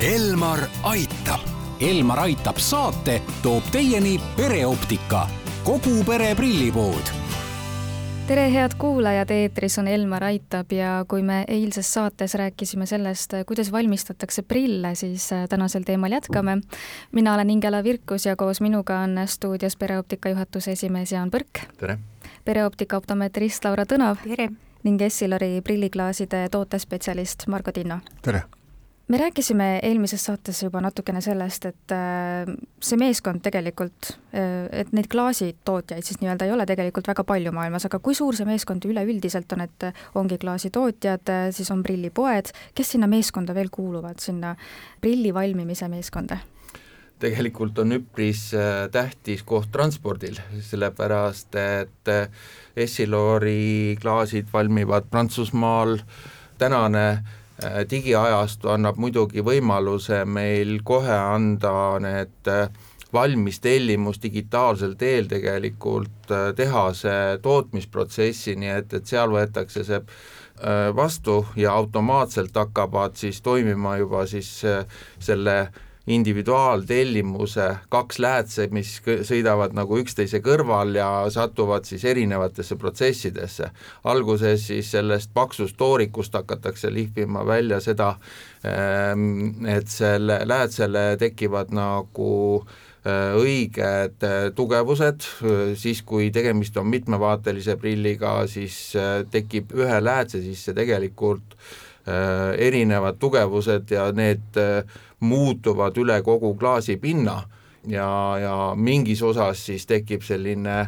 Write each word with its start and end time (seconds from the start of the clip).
Elmar 0.00 0.60
aitab. 0.82 1.40
Elmar 1.80 2.22
aitab 2.24 2.56
saate 2.56 3.18
toob 3.42 3.66
teieni 3.68 4.14
pereoptika, 4.36 5.26
kogu 5.64 5.98
pere 6.08 6.30
prillipood 6.34 7.10
tere, 8.30 8.46
head 8.54 8.78
kuulajad, 8.78 9.28
eetris 9.34 9.76
on 9.82 9.88
Elmar 9.92 10.24
Aitab 10.24 10.72
ja 10.72 11.04
kui 11.08 11.20
me 11.22 11.42
eilses 11.48 11.90
saates 11.92 12.34
rääkisime 12.38 12.86
sellest, 12.86 13.34
kuidas 13.46 13.72
valmistatakse 13.72 14.42
prille, 14.42 14.94
siis 14.94 15.26
äh, 15.36 15.44
tänasel 15.48 15.82
teemal 15.84 16.12
jätkame. 16.16 16.60
mina 17.12 17.34
olen 17.34 17.50
Ingela 17.50 17.84
Virkus 17.84 18.26
ja 18.26 18.36
koos 18.36 18.60
minuga 18.60 19.00
on 19.00 19.20
stuudios 19.26 19.76
pereoptika 19.76 20.28
juhatuse 20.28 20.72
esimees 20.72 21.12
Jaan 21.12 21.30
Põrk. 21.30 21.66
tere! 21.76 21.98
pereoptika 22.44 22.96
optometrist 22.96 23.64
Laura 23.64 23.84
Tõnav. 23.84 24.16
tere! 24.28 24.48
ning 24.82 25.02
Essilori 25.02 25.60
prilliklaaside 25.60 26.48
tootespetsialist 26.48 27.46
Margo 27.46 27.72
Tinno. 27.72 28.00
tere! 28.22 28.59
Me 29.10 29.18
rääkisime 29.18 29.78
eelmises 29.82 30.24
saates 30.24 30.62
juba 30.62 30.80
natukene 30.80 31.20
sellest, 31.20 31.64
et 31.66 31.94
äh, 31.94 32.50
see 32.82 32.98
meeskond 33.00 33.42
tegelikult, 33.42 34.12
äh, 34.34 34.68
et 34.82 34.92
neid 34.94 35.08
klaasitootjaid 35.10 36.06
siis 36.06 36.20
nii-öelda 36.22 36.46
ei 36.46 36.54
ole 36.54 36.66
tegelikult 36.68 37.10
väga 37.10 37.24
palju 37.26 37.52
maailmas, 37.54 37.88
aga 37.88 37.98
kui 37.98 38.14
suur 38.14 38.38
see 38.38 38.46
meeskond 38.46 38.86
üleüldiselt 38.86 39.50
on, 39.56 39.64
et 39.66 39.88
ongi 40.18 40.38
klaasitootjad, 40.38 41.26
äh, 41.34 41.48
siis 41.54 41.72
on 41.74 41.82
prillipoed, 41.86 42.52
kes 42.74 42.94
sinna 42.94 43.10
meeskonda 43.10 43.56
veel 43.56 43.72
kuuluvad, 43.74 44.22
sinna 44.22 44.54
prilli 45.02 45.34
valmimise 45.34 45.90
meeskonda? 45.90 46.38
tegelikult 47.20 47.76
on 47.82 47.92
üpris 47.92 48.46
tähtis 48.94 49.42
koht 49.44 49.68
transpordil, 49.74 50.38
sellepärast 50.64 51.58
et 51.60 52.08
Essilori 52.80 53.98
klaasid 54.00 54.48
valmivad 54.54 55.10
Prantsusmaal, 55.12 55.98
tänane 56.56 57.04
Äh, 57.20 57.39
digiajastu 57.90 58.70
annab 58.72 58.96
muidugi 59.00 59.44
võimaluse 59.44 60.24
meil 60.24 60.80
kohe 60.84 61.16
anda 61.16 61.72
need 62.00 62.48
äh, 62.48 62.68
valmis 63.12 63.60
tellimus 63.60 64.20
digitaalsel 64.22 64.94
teel 64.98 65.28
tegelikult 65.28 66.30
äh, 66.32 66.50
tehase 66.56 67.14
tootmisprotsessi, 67.42 68.56
nii 68.56 68.72
et, 68.78 68.94
et 68.94 69.06
seal 69.06 69.32
võetakse 69.34 69.84
see 69.86 70.04
vastu 70.92 71.38
ja 71.56 71.72
automaatselt 71.72 72.52
hakkavad 72.52 73.14
siis 73.16 73.38
toimima 73.40 73.94
juba 73.96 74.26
siis 74.28 74.50
selle 74.60 75.54
individuaaltellimuse 76.06 77.66
kaks 77.92 78.18
läätse, 78.18 78.66
mis 78.72 78.96
sõidavad 79.28 79.74
nagu 79.76 79.98
üksteise 80.00 80.40
kõrval 80.44 80.94
ja 80.96 81.08
satuvad 81.30 81.84
siis 81.88 82.04
erinevatesse 82.04 82.76
protsessidesse. 82.76 83.70
alguses 84.04 84.66
siis 84.66 84.90
sellest 84.90 85.30
paksust 85.34 85.76
toorikust 85.76 86.34
hakatakse 86.34 86.92
lihvima 86.94 87.46
välja 87.46 87.80
seda, 87.80 88.14
ehm, 88.64 89.66
et 89.66 89.88
selle 89.88 90.40
läätsele 90.44 91.16
tekivad 91.18 91.70
nagu 91.70 92.64
äh, 93.04 93.36
õiged 93.36 94.24
äh, 94.24 94.50
tugevused, 94.54 95.20
siis 95.74 96.02
kui 96.02 96.30
tegemist 96.30 96.76
on 96.76 96.86
mitmevaatelise 96.86 97.76
prilliga, 97.76 98.46
siis 98.46 98.96
äh, 98.96 99.26
tekib 99.30 99.72
ühe 99.76 100.00
läätse 100.04 100.42
sisse 100.42 100.74
tegelikult 100.74 101.56
erinevad 102.58 103.18
tugevused 103.20 103.90
ja 103.92 104.06
need 104.12 104.56
muutuvad 105.20 105.98
üle 106.00 106.22
kogu 106.24 106.54
klaasipinna 106.58 107.42
ja, 107.86 108.38
ja 108.40 108.54
mingis 108.76 109.22
osas 109.22 109.66
siis 109.66 109.86
tekib 109.86 110.22
selline 110.24 110.86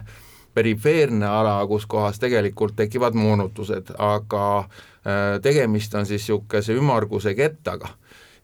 perifeerne 0.54 1.26
ala, 1.26 1.56
kus 1.66 1.86
kohas 1.86 2.20
tegelikult 2.20 2.76
tekivad 2.76 3.16
moonutused, 3.16 3.94
aga 3.98 4.44
äh, 4.58 5.40
tegemist 5.42 5.94
on 5.94 6.06
siis 6.06 6.22
niisuguse 6.22 6.76
ümmarguse 6.76 7.34
kettaga. 7.34 7.88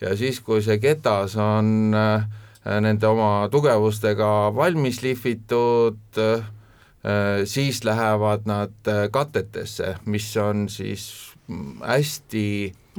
ja 0.01 0.17
siis, 0.17 0.41
kui 0.41 0.63
see 0.63 0.79
ketas 0.79 1.37
on 1.37 1.95
äh, 1.95 2.25
nende 2.81 3.07
oma 3.07 3.49
tugevustega 3.51 4.55
valmis 4.55 5.03
lihvitud, 5.03 6.01
äh, 6.19 6.45
siis 7.49 7.85
lähevad 7.87 8.49
nad 8.51 8.91
katetesse, 9.15 9.95
mis 10.11 10.37
on 10.37 10.67
siis 10.69 11.05
hästi 11.87 12.45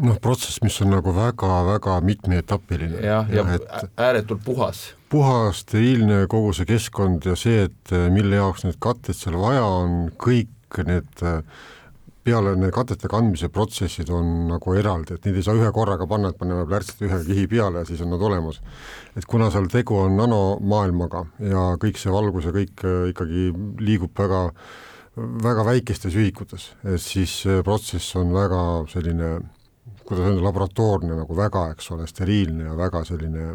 noh, 0.03 0.19
protsess, 0.21 0.61
mis 0.63 0.77
on 0.83 0.93
nagu 0.93 1.13
väga-väga 1.15 1.99
mitmeetapiline. 2.05 3.01
jah, 3.03 3.27
ja, 3.31 3.43
ja 3.43 3.57
et 3.57 3.99
ääretult 3.99 4.43
puhas. 4.45 4.83
puhas, 5.09 5.63
steriilne 5.65 6.25
kogu 6.29 6.53
see 6.53 6.69
keskkond 6.69 7.25
ja 7.25 7.35
see, 7.39 7.65
et 7.69 7.93
eh, 7.95 8.07
mille 8.13 8.39
jaoks 8.39 8.65
need 8.65 8.79
katted 8.83 9.17
seal 9.17 9.39
vaja 9.41 9.65
on, 9.65 9.99
kõik 10.21 10.81
need 10.87 11.25
eh, 11.25 11.41
peale 12.29 12.55
need 12.59 12.73
katete 12.75 13.09
kandmise 13.11 13.49
protsessid 13.53 14.09
on 14.13 14.49
nagu 14.51 14.75
eraldi, 14.77 15.17
et 15.17 15.25
neid 15.27 15.39
ei 15.39 15.45
saa 15.45 15.57
ühe 15.57 15.71
korraga 15.75 16.07
panna, 16.09 16.31
et 16.31 16.39
paneme 16.39 16.67
plärtsid 16.69 17.07
ühe 17.07 17.19
kihi 17.25 17.47
peale 17.51 17.83
ja 17.83 17.89
siis 17.89 18.03
on 18.05 18.13
nad 18.13 18.25
olemas. 18.29 18.61
et 19.17 19.25
kuna 19.25 19.49
seal 19.51 19.67
tegu 19.71 19.97
on 19.97 20.17
nanomaailmaga 20.19 21.25
ja 21.49 21.65
kõik 21.81 21.97
see 21.97 22.13
valgus 22.13 22.45
ja 22.45 22.55
kõik 22.55 22.85
eh, 22.85 23.09
ikkagi 23.13 23.49
liigub 23.81 24.13
väga 24.17 24.49
väga 25.19 25.65
väikestes 25.65 26.15
ühikutes, 26.15 26.69
siis 27.01 27.41
protsess 27.65 28.15
on 28.15 28.29
väga 28.31 28.61
selline 28.87 29.39
kuidas 30.05 30.25
öelda, 30.25 30.43
laboratoorne 30.45 31.17
nagu 31.17 31.35
väga, 31.37 31.67
eks 31.73 31.91
ole, 31.93 32.07
steriilne 32.09 32.69
ja 32.69 32.77
väga 32.77 33.03
selline 33.05 33.51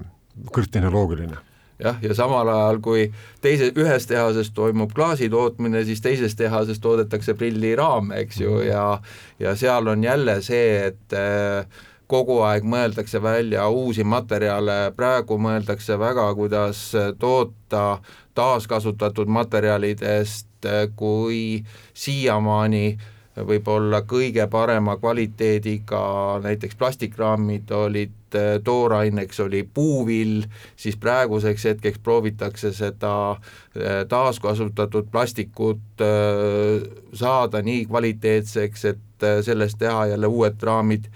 kõrgtehnoloogiline 0.54 1.40
jah, 1.78 1.96
ja 2.02 2.14
samal 2.14 2.48
ajal, 2.48 2.80
kui 2.84 3.06
teise, 3.42 3.70
ühes 3.78 4.06
tehases 4.06 4.50
toimub 4.54 4.92
klaasi 4.94 5.28
tootmine, 5.30 5.84
siis 5.84 6.02
teises 6.04 6.36
tehases 6.38 6.80
toodetakse 6.80 7.34
prilliraame, 7.38 8.20
eks 8.24 8.40
ju, 8.40 8.58
mhm. 8.58 8.68
ja 8.68 9.00
ja 9.40 9.56
seal 9.56 9.88
on 9.90 10.04
jälle 10.04 10.40
see, 10.42 10.86
et 10.90 11.16
äh, 11.18 11.66
kogu 12.06 12.40
aeg 12.46 12.66
mõeldakse 12.68 13.22
välja 13.22 13.68
uusi 13.68 14.04
materjale, 14.04 14.92
praegu 14.96 15.38
mõeldakse 15.40 15.98
väga, 15.98 16.28
kuidas 16.34 16.90
toota 17.18 17.98
taaskasutatud 18.34 19.30
materjalidest, 19.30 20.52
äh, 20.66 20.86
kui 20.96 21.64
siiamaani 21.94 22.86
äh, 22.92 23.10
võib-olla 23.42 24.02
kõige 24.06 24.46
parema 24.50 24.96
kvaliteediga 24.96 26.00
näiteks 26.44 26.76
plastikraamid 26.78 27.70
olid, 27.74 28.14
äh, 28.34 28.58
tooraineks 28.64 29.40
oli 29.40 29.64
puuvill, 29.74 30.44
siis 30.76 30.96
praeguseks 30.96 31.64
hetkeks 31.64 31.98
proovitakse 31.98 32.72
seda 32.72 33.14
äh, 33.32 34.04
taaskasutatud 34.08 35.10
plastikut 35.10 36.04
äh, 36.04 36.86
saada 37.12 37.62
nii 37.62 37.86
kvaliteetseks, 37.90 38.84
et 38.84 39.00
sellest 39.42 39.78
teha 39.80 40.06
jälle 40.12 40.26
uued 40.26 40.62
raamid, 40.62 41.06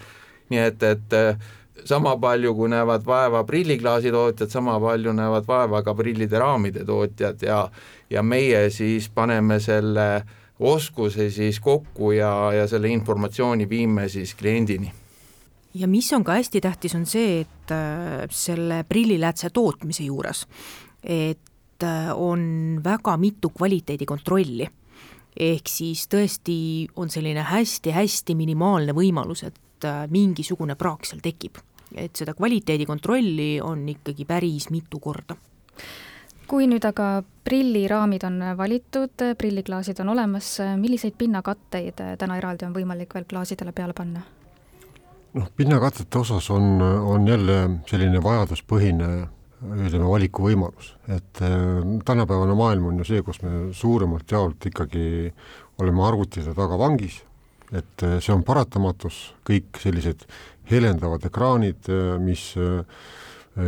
nii 0.49 0.61
et, 0.65 0.83
et 0.83 1.17
sama 1.85 2.15
palju, 2.17 2.55
kui 2.55 2.71
näevad 2.73 3.05
vaeva 3.07 3.43
prilliklaasi 3.45 4.11
tootjad, 4.15 4.49
sama 4.51 4.79
palju 4.81 5.13
näevad 5.13 5.47
vaeva 5.49 5.83
ka 5.85 5.95
prillide 5.95 6.39
raamide 6.39 6.85
tootjad 6.89 7.43
ja 7.43 7.69
ja 8.11 8.23
meie 8.23 8.71
siis 8.73 9.11
paneme 9.13 9.61
selle 9.61 10.07
äh, 10.17 10.38
oskuse 10.61 11.31
siis 11.31 11.61
kokku 11.61 12.13
ja, 12.13 12.53
ja 12.53 12.67
selle 12.67 12.89
informatsiooni 12.89 13.69
viime 13.69 14.09
siis 14.09 14.35
kliendini. 14.35 14.93
ja 15.75 15.89
mis 15.89 16.13
on 16.13 16.25
ka 16.25 16.33
hästi 16.33 16.61
tähtis, 16.61 16.95
on 16.95 17.07
see, 17.07 17.41
et 17.41 17.73
äh, 17.75 18.27
selle 18.31 18.85
prilliläätse 18.89 19.51
tootmise 19.51 20.03
juures, 20.03 20.47
et 21.03 21.85
äh, 21.85 22.11
on 22.15 22.81
väga 22.85 23.17
mitu 23.17 23.51
kvaliteedikontrolli 23.55 24.69
ehk 25.39 25.71
siis 25.71 26.09
tõesti 26.11 26.89
on 26.99 27.11
selline 27.11 27.45
hästi-hästi 27.47 28.35
minimaalne 28.35 28.95
võimalus, 28.97 29.45
et 29.47 29.87
äh, 29.87 30.07
mingisugune 30.11 30.75
praak 30.75 31.07
seal 31.07 31.23
tekib. 31.23 31.63
et 31.95 32.17
seda 32.17 32.35
kvaliteedikontrolli 32.35 33.61
on 33.65 33.87
ikkagi 33.89 34.25
päris 34.29 34.69
mitu 34.71 34.99
korda 35.01 35.37
kui 36.49 36.67
nüüd 36.71 36.85
aga 36.89 37.23
prilliraamid 37.45 38.25
on 38.25 38.41
valitud, 38.57 39.25
prilliklaasid 39.39 40.01
on 40.01 40.15
olemas, 40.15 40.59
milliseid 40.81 41.17
pinnakatteid 41.19 42.01
täna 42.19 42.39
eraldi 42.41 42.67
on 42.67 42.75
võimalik 42.77 43.15
veel 43.15 43.29
klaasidele 43.29 43.73
peale 43.77 43.97
panna? 43.97 44.25
noh, 45.39 45.49
pinnakattete 45.57 46.19
osas 46.19 46.49
on, 46.51 46.81
on 46.83 47.27
jälle 47.29 47.59
selline 47.87 48.23
vajaduspõhine 48.25 49.11
ütleme, 49.59 50.07
valikuvõimalus, 50.07 50.93
et 51.11 51.41
äh, 51.43 51.81
tänapäevane 52.07 52.55
maailm 52.59 52.91
on 52.93 53.01
ju 53.03 53.09
see, 53.09 53.23
kus 53.27 53.41
me 53.43 53.73
suuremalt 53.75 54.31
jaolt 54.31 54.69
ikkagi 54.71 55.33
oleme 55.83 56.05
arvutite 56.07 56.55
taga 56.55 56.79
vangis, 56.79 57.21
et 57.73 58.05
äh, 58.07 58.19
see 58.23 58.35
on 58.35 58.45
paratamatus, 58.47 59.19
kõik 59.47 59.81
sellised 59.83 60.27
helendavad 60.71 61.27
ekraanid, 61.29 61.91
äh, 61.91 62.15
mis 62.23 62.53
äh, 62.61 62.85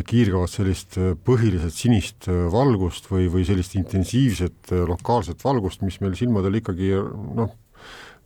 kiirgavad 0.07 0.51
sellist 0.51 0.99
äh, 1.01 1.13
põhiliselt 1.27 1.75
sinist 1.75 2.29
äh, 2.31 2.47
valgust 2.53 3.09
või, 3.11 3.27
või 3.33 3.45
sellist 3.49 3.75
intensiivset 3.79 4.73
lokaalset 4.89 5.43
valgust, 5.45 5.83
mis 5.83 5.99
meil 6.03 6.15
silmadel 6.19 6.61
ikkagi 6.61 6.93
noh, 7.37 7.55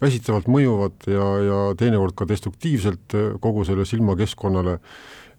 väsitavalt 0.02 0.48
mõjuvad 0.50 1.06
ja, 1.08 1.28
ja 1.48 1.60
teinekord 1.78 2.16
ka 2.18 2.26
destruktiivselt 2.28 3.14
kogu 3.40 3.62
selle 3.64 3.86
silmakeskkonnale, 3.88 4.80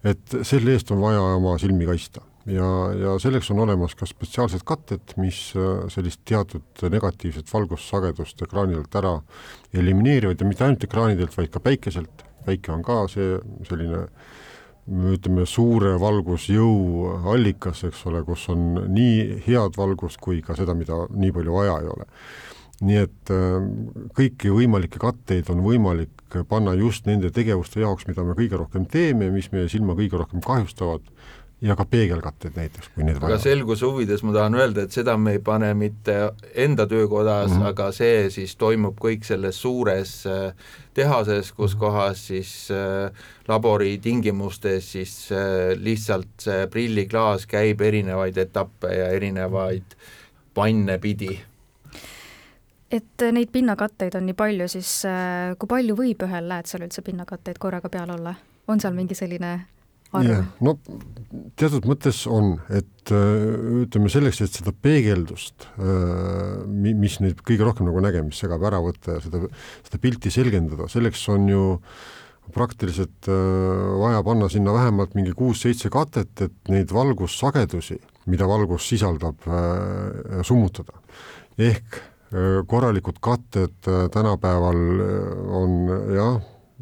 et 0.06 0.38
selle 0.46 0.74
eest 0.74 0.90
on 0.94 1.02
vaja 1.04 1.20
oma 1.36 1.54
silmi 1.62 1.86
kaitsta. 1.86 2.24
ja, 2.50 2.70
ja 2.96 3.12
selleks 3.22 3.50
on 3.52 3.60
olemas 3.62 3.94
ka 3.98 4.08
spetsiaalsed 4.08 4.64
katted, 4.66 5.14
mis 5.20 5.52
sellist 5.92 6.22
teatud 6.24 6.86
negatiivset 6.90 7.52
valgussagedust 7.52 8.42
ekraanidelt 8.46 8.94
ära 8.96 9.18
elimineerivad. 9.74 10.40
Ja 10.40 10.48
mitte 10.48 10.64
ainult 10.64 10.88
ekraanidelt, 10.88 11.36
vaid 11.36 11.52
ka 11.52 11.60
päikeselt, 11.60 12.24
päike 12.46 12.72
on 12.72 12.82
ka 12.86 13.02
see 13.12 13.36
selline 13.68 14.06
ütleme, 14.86 15.46
suure 15.50 15.96
valgusjõu 15.98 17.30
allikas, 17.32 17.82
eks 17.88 18.04
ole, 18.06 18.22
kus 18.26 18.46
on 18.52 18.84
nii 18.92 19.40
head 19.46 19.78
valgust 19.78 20.20
kui 20.22 20.42
ka 20.46 20.54
seda, 20.58 20.76
mida 20.78 21.06
nii 21.10 21.32
palju 21.34 21.56
vaja 21.56 21.80
ei 21.82 21.90
ole. 21.94 22.06
nii 22.76 22.98
et 23.00 23.30
äh, 23.32 23.54
kõiki 24.12 24.50
võimalikke 24.52 25.00
katteid 25.00 25.48
on 25.48 25.62
võimalik 25.64 26.36
panna 26.48 26.74
just 26.76 27.06
nende 27.08 27.30
tegevuste 27.32 27.80
jaoks, 27.80 28.04
mida 28.06 28.20
me 28.22 28.34
kõige 28.36 28.58
rohkem 28.60 28.84
teeme, 28.84 29.30
mis 29.32 29.48
meie 29.52 29.70
silma 29.72 29.96
kõige 29.96 30.20
rohkem 30.20 30.42
kahjustavad 30.44 31.00
ja 31.66 31.76
ka 31.76 31.84
peegelkatted 31.90 32.56
näiteks, 32.56 32.90
kui 32.94 33.04
neid 33.06 33.18
aga 33.22 33.38
selguse 33.42 33.86
huvides 33.88 34.22
ma 34.26 34.34
tahan 34.34 34.56
öelda, 34.58 34.86
et 34.86 34.94
seda 34.94 35.16
me 35.20 35.36
ei 35.36 35.40
pane 35.44 35.72
mitte 35.78 36.14
enda 36.54 36.86
töökodas 36.86 37.50
mm, 37.50 37.58
-hmm. 37.58 37.66
aga 37.72 37.90
see 37.92 38.30
siis 38.30 38.56
toimub 38.56 38.98
kõik 39.02 39.24
selles 39.26 39.60
suures 39.62 40.12
äh, 40.26 40.54
tehases, 40.94 41.52
kus 41.52 41.74
mhm. 41.74 41.80
kohas 41.80 42.26
siis 42.26 42.52
äh, 42.70 43.10
labori 43.48 43.98
tingimustes 43.98 44.92
siis 44.92 45.32
äh, 45.32 45.74
lihtsalt 45.78 46.28
see 46.40 46.66
prilliklaas 46.66 47.46
käib 47.46 47.80
erinevaid 47.80 48.36
etappe 48.36 48.94
ja 48.94 49.10
erinevaid 49.10 49.98
panne 50.54 50.98
pidi 50.98 51.40
et 52.90 53.22
neid 53.32 53.50
pinnakatteid 53.52 54.14
on 54.14 54.26
nii 54.26 54.34
palju, 54.34 54.68
siis 54.68 55.02
kui 55.58 55.68
palju 55.68 55.96
võib 55.96 56.22
ühel 56.22 56.48
läätsel 56.48 56.86
üldse 56.86 57.02
pinnakatteid 57.02 57.58
korraga 57.58 57.88
peal 57.88 58.10
olla? 58.10 58.34
on 58.68 58.80
seal 58.80 58.94
mingi 58.94 59.14
selline 59.14 59.75
arv? 60.20 60.50
no 60.64 60.78
teatud 61.58 61.86
mõttes 61.88 62.22
on, 62.30 62.56
et 62.72 63.12
äh, 63.14 63.82
ütleme 63.84 64.10
selleks, 64.12 64.40
et 64.44 64.58
seda 64.58 64.72
peegeldust, 64.72 65.68
äh, 65.76 66.62
mis 66.66 67.18
nüüd 67.22 67.42
kõige 67.46 67.66
rohkem 67.66 67.88
nagu 67.88 68.02
nägemist 68.04 68.42
segab 68.42 68.64
ära 68.68 68.80
võtta 68.84 69.16
ja 69.16 69.24
seda, 69.24 69.42
seda 69.86 70.00
pilti 70.02 70.32
selgendada, 70.34 70.88
selleks 70.92 71.24
on 71.32 71.48
ju 71.50 71.66
praktiliselt 72.54 73.28
äh, 73.30 73.36
vaja 74.02 74.22
panna 74.26 74.50
sinna 74.52 74.74
vähemalt 74.76 75.16
mingi 75.18 75.34
kuus-seitse 75.36 75.90
katet, 75.92 76.34
et 76.46 76.72
neid 76.72 76.92
valgussagedusi, 76.94 77.98
mida 78.30 78.48
valgus 78.48 78.86
sisaldab, 78.90 79.44
summutada. 80.46 80.98
ehk 81.56 82.00
korralikud 82.66 83.20
katted 83.22 83.86
tänapäeval 84.12 84.80
on 85.56 85.76
jah, 86.10 86.40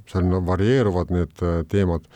seal 0.08 0.32
varieeruvad 0.46 1.12
need 1.12 1.44
teemad 1.68 2.08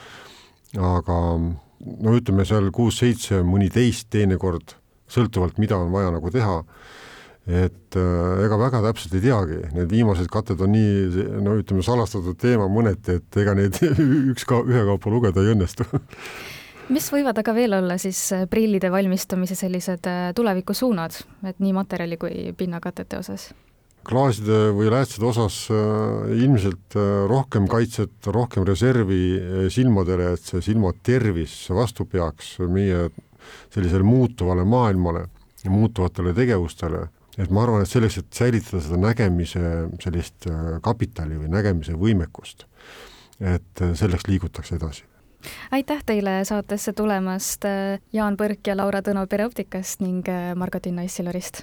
aga 0.76 1.18
no 1.38 2.14
ütleme 2.18 2.44
seal 2.48 2.70
kuus-seitse, 2.74 3.42
mõni 3.46 3.70
teist 3.72 4.10
teinekord, 4.12 4.74
sõltuvalt, 5.08 5.60
mida 5.62 5.78
on 5.78 5.92
vaja 5.94 6.10
nagu 6.12 6.32
teha, 6.34 6.58
et 7.48 7.96
äh, 7.96 8.42
ega 8.44 8.58
väga 8.60 8.82
täpselt 8.84 9.14
ei 9.16 9.24
teagi, 9.24 9.62
need 9.72 9.94
viimased 9.94 10.28
katted 10.32 10.60
on 10.64 10.74
nii, 10.74 11.24
no 11.44 11.56
ütleme, 11.62 11.84
salastatud 11.86 12.36
teema 12.40 12.68
mõneti, 12.72 13.16
et 13.22 13.40
ega 13.40 13.56
neid 13.56 13.80
üks 14.34 14.44
ka, 14.48 14.60
ühekaupa 14.66 15.12
lugeda 15.14 15.44
ei 15.44 15.54
õnnestu 15.54 15.88
mis 16.88 17.08
võivad 17.12 17.36
aga 17.40 17.52
veel 17.56 17.76
olla 17.78 17.98
siis 18.00 18.20
äh, 18.32 18.44
prillide 18.50 18.90
valmistamise 18.92 19.56
sellised 19.58 20.08
äh, 20.08 20.30
tulevikusuunad, 20.36 21.16
et 21.48 21.58
nii 21.60 21.74
materjali 21.76 22.20
kui 22.20 22.52
pinnakatete 22.56 23.20
osas? 23.20 23.50
Klaaside 24.08 24.58
või 24.76 24.88
läätsede 24.92 25.26
osas 25.28 25.58
äh, 25.72 26.30
ilmselt 26.38 26.96
äh, 26.96 27.26
rohkem 27.28 27.68
kaitset, 27.70 28.14
rohkem 28.32 28.64
reservi 28.68 29.22
äh, 29.36 29.66
silmadele, 29.72 30.32
et 30.36 30.44
see 30.48 30.62
silma 30.64 30.94
tervis 31.04 31.54
vastu 31.74 32.06
peaks 32.08 32.56
meie 32.72 33.08
sellisele 33.74 34.06
muutuvale 34.06 34.64
maailmale 34.68 35.26
ja 35.64 35.72
muutuvatele 35.72 36.32
tegevustele, 36.36 37.04
et 37.38 37.52
ma 37.54 37.64
arvan, 37.64 37.84
et 37.84 37.90
selleks, 37.90 38.20
et 38.22 38.40
säilitada 38.40 38.82
seda 38.84 38.98
nägemise 39.02 39.62
sellist 40.02 40.48
kapitali 40.84 41.38
või 41.38 41.52
nägemise 41.52 41.96
võimekust, 41.98 42.66
et 43.40 43.84
selleks 43.98 44.28
liigutakse 44.28 44.76
edasi. 44.76 45.06
Aitäh 45.72 46.02
teile 46.04 46.40
saatesse 46.44 46.92
tulemast, 46.98 47.64
Jaan 48.12 48.36
Põrk 48.36 48.68
ja 48.68 48.76
Laura 48.76 49.04
Tõno 49.06 49.24
Pereoptikast 49.30 50.02
ning 50.02 50.26
Margo 50.58 50.82
Tinna 50.82 51.06
Issilorist 51.06 51.62